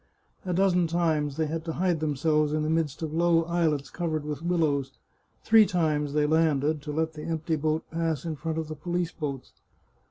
[0.47, 4.25] A dozen times they had to hide themselves in the midst of low islets covered
[4.25, 4.93] with willows;
[5.43, 9.11] three times they landed, to let the empty boat pass in front of the police
[9.11, 9.51] boats.